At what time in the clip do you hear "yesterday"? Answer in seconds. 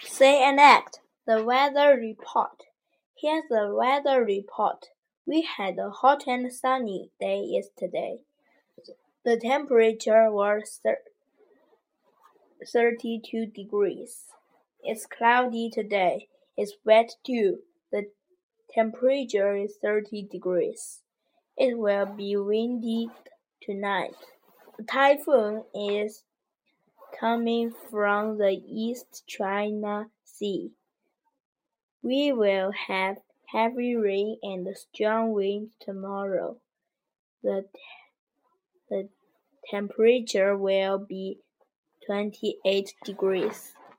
7.44-8.20